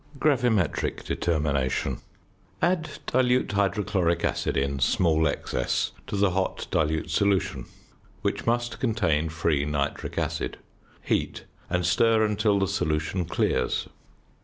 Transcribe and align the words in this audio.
GRAVIMETRIC 0.19 1.05
DETERMINATION. 1.05 1.99
Add 2.59 2.89
dilute 3.05 3.51
hydrochloric 3.51 4.25
acid 4.25 4.57
in 4.57 4.79
small 4.79 5.27
excess 5.27 5.91
to 6.07 6.17
the 6.17 6.31
hot 6.31 6.65
dilute 6.71 7.11
solution, 7.11 7.65
which 8.23 8.47
must 8.47 8.79
contain 8.79 9.29
free 9.29 9.63
nitric 9.63 10.17
acid. 10.17 10.57
Heat 11.03 11.43
and 11.69 11.85
stir 11.85 12.23
until 12.25 12.57
the 12.57 12.67
solution 12.67 13.25
clears. 13.25 13.89